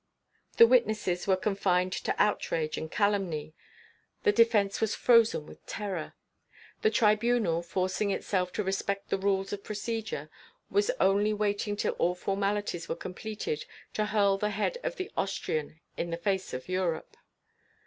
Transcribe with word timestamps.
The 0.57 0.65
witnesses 0.65 1.27
were 1.27 1.37
confined 1.37 1.93
to 1.93 2.15
outrage 2.17 2.75
and 2.75 2.91
calumny; 2.91 3.53
the 4.23 4.31
defence 4.31 4.81
was 4.81 4.95
frozen 4.95 5.45
with 5.45 5.63
terror. 5.67 6.15
The 6.81 6.89
tribunal, 6.89 7.61
forcing 7.61 8.09
itself 8.09 8.51
to 8.53 8.63
respect 8.63 9.11
the 9.11 9.19
rules 9.19 9.53
of 9.53 9.63
procedure, 9.63 10.31
was 10.71 10.89
only 10.99 11.33
waiting 11.33 11.75
till 11.75 11.93
all 11.99 12.15
formalities 12.15 12.89
were 12.89 12.95
completed 12.95 13.63
to 13.93 14.07
hurl 14.07 14.39
the 14.39 14.49
head 14.49 14.79
of 14.81 14.95
the 14.95 15.11
Austrian 15.15 15.79
in 15.97 16.09
the 16.09 16.17
face 16.17 16.51
of 16.51 16.67
Europe. 16.67 17.15